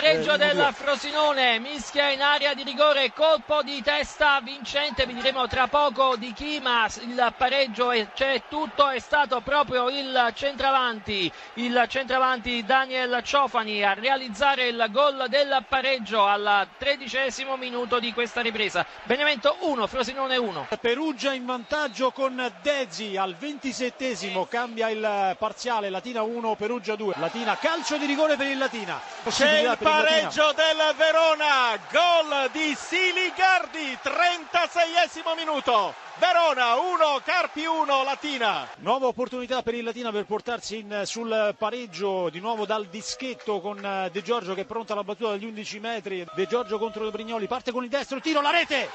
del 0.00 0.68
Frosinone, 0.74 1.58
mischia 1.58 2.10
in 2.10 2.22
area 2.22 2.54
di 2.54 2.62
rigore, 2.62 3.12
colpo 3.12 3.62
di 3.62 3.82
testa 3.82 4.40
vincente, 4.40 5.06
vi 5.06 5.14
diremo 5.14 5.48
tra 5.48 5.66
poco 5.66 6.14
di 6.16 6.32
chi, 6.32 6.60
ma 6.60 6.86
il 7.00 7.34
pareggio 7.36 7.92
c'è 8.14 8.42
tutto, 8.48 8.88
è 8.90 9.00
stato 9.00 9.40
proprio 9.40 9.88
il 9.88 10.32
centravanti, 10.34 11.30
il 11.54 11.84
centravanti 11.88 12.64
Daniel 12.64 13.20
Ciofani 13.24 13.82
a 13.82 13.94
realizzare 13.94 14.68
il 14.68 14.86
gol 14.90 15.26
del 15.28 15.64
pareggio 15.68 16.24
al 16.24 16.68
tredicesimo 16.78 17.56
minuto 17.56 17.98
di 17.98 18.12
questa 18.12 18.40
ripresa. 18.40 18.86
Benevento 19.02 19.56
1, 19.60 19.86
Frosinone 19.88 20.36
1. 20.36 20.68
Perugia 20.80 21.32
in 21.32 21.44
vantaggio 21.44 22.12
con 22.12 22.52
Dezi 22.62 23.16
al 23.16 23.34
ventisettesimo, 23.34 24.46
cambia 24.46 24.90
il 24.90 25.34
parziale, 25.36 25.90
Latina 25.90 26.22
1, 26.22 26.54
Perugia 26.54 26.94
2. 26.94 27.14
Latina 27.16 27.56
calcio 27.56 27.96
di 27.96 28.06
rigore 28.06 28.36
per 28.36 28.46
il 28.46 28.58
Latina. 28.58 29.00
C'è 29.28 29.58
il 29.60 29.76
pareggio 29.88 30.52
del 30.52 30.94
Verona, 30.96 31.78
gol 31.90 32.50
di 32.52 32.76
Siligardi, 32.76 33.98
36esimo 34.02 35.34
minuto. 35.34 35.94
Verona 36.18 36.74
1, 36.74 37.20
Carpi 37.24 37.64
1, 37.64 38.02
Latina. 38.02 38.68
Nuova 38.78 39.06
opportunità 39.06 39.62
per 39.62 39.74
il 39.74 39.84
Latina 39.84 40.12
per 40.12 40.26
portarsi 40.26 40.78
in, 40.78 41.02
sul 41.04 41.54
pareggio 41.56 42.28
di 42.28 42.40
nuovo 42.40 42.66
dal 42.66 42.86
dischetto 42.86 43.60
con 43.60 44.08
De 44.12 44.22
Giorgio 44.22 44.54
che 44.54 44.62
è 44.62 44.66
pronta 44.66 44.92
alla 44.92 45.04
battuta 45.04 45.30
dagli 45.30 45.46
11 45.46 45.80
metri. 45.80 46.26
De 46.34 46.46
Giorgio 46.46 46.78
contro 46.78 47.08
Brignoli, 47.10 47.46
parte 47.46 47.72
con 47.72 47.82
il 47.82 47.88
destro, 47.88 48.20
tiro, 48.20 48.42
la 48.42 48.50
rete! 48.50 48.90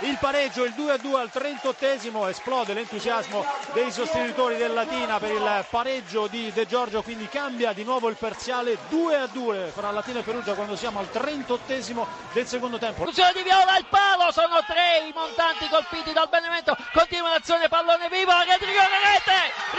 Il 0.00 0.16
pareggio, 0.18 0.64
il 0.64 0.74
2-2 0.76 1.14
al 1.16 1.30
38esimo, 1.32 2.28
esplode 2.28 2.72
l'entusiasmo 2.72 3.44
dei 3.72 3.90
sostenitori 3.90 4.56
del 4.56 4.72
Latina 4.72 5.18
per 5.18 5.30
il 5.32 5.66
pareggio 5.70 6.28
di 6.28 6.52
De 6.52 6.66
Giorgio, 6.66 7.02
quindi 7.02 7.28
cambia 7.28 7.72
di 7.72 7.82
nuovo 7.82 8.08
il 8.08 8.16
parziale 8.16 8.78
2-2 8.90 9.70
fra 9.70 9.90
Latina 9.90 10.20
e 10.20 10.22
Perugia 10.22 10.54
quando 10.54 10.76
siamo 10.76 11.00
al 11.00 11.08
38esimo 11.12 12.06
del 12.32 12.46
secondo 12.46 12.78
tempo. 12.78 13.04
Funzione 13.04 13.32
di 13.32 13.42
Viola, 13.42 13.76
il 13.76 13.86
palo, 13.88 14.30
sono 14.30 14.62
tre 14.66 15.06
i 15.08 15.12
montanti 15.12 15.68
colpiti 15.68 16.12
dal 16.12 16.28
Benevento, 16.28 16.76
continua 16.92 17.30
l'azione, 17.30 17.68
pallone 17.68 18.08
vivo, 18.08 18.30
rete, 18.38 18.64
rete, 18.64 19.07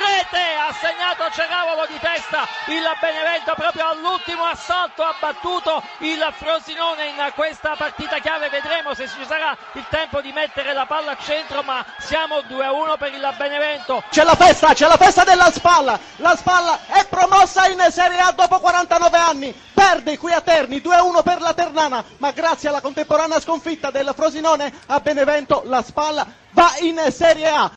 rete, 0.09 0.41
ha 0.57 0.73
segnato 0.73 1.29
Ceravolo 1.31 1.85
di 1.85 1.99
testa 1.99 2.47
il 2.67 2.85
Benevento 2.99 3.53
proprio 3.55 3.87
all'ultimo 3.89 4.45
assalto 4.45 5.03
ha 5.03 5.15
battuto 5.19 5.81
il 5.99 6.21
Frosinone 6.37 7.07
in 7.07 7.31
questa 7.35 7.75
partita 7.77 8.17
chiave, 8.19 8.49
vedremo 8.49 8.93
se 8.93 9.07
ci 9.07 9.25
sarà 9.27 9.55
il 9.73 9.85
tempo 9.89 10.21
di 10.21 10.31
mettere 10.31 10.73
la 10.73 10.85
palla 10.85 11.11
al 11.11 11.17
centro, 11.19 11.61
ma 11.61 11.85
siamo 11.99 12.37
2-1 12.39 12.97
per 12.97 13.13
il 13.13 13.33
Benevento. 13.37 14.03
C'è 14.09 14.23
la 14.23 14.35
festa, 14.35 14.73
c'è 14.73 14.87
la 14.87 14.97
festa 14.97 15.23
della 15.23 15.51
Spalla. 15.51 15.99
La 16.17 16.35
Spalla 16.35 16.79
è 16.87 17.05
promossa 17.07 17.67
in 17.67 17.83
Serie 17.89 18.19
A 18.19 18.31
dopo 18.31 18.59
49 18.59 19.17
anni. 19.17 19.53
Perde 19.73 20.17
qui 20.17 20.33
a 20.33 20.41
Terni 20.41 20.77
2-1 20.77 21.23
per 21.23 21.41
la 21.41 21.53
Ternana, 21.53 22.03
ma 22.17 22.31
grazie 22.31 22.69
alla 22.69 22.81
contemporanea 22.81 23.39
sconfitta 23.39 23.91
del 23.91 24.11
Frosinone 24.15 24.71
a 24.87 24.99
Benevento 24.99 25.61
la 25.65 25.81
Spalla 25.81 26.25
va 26.51 26.73
in 26.79 26.99
Serie 27.11 27.49
A. 27.49 27.67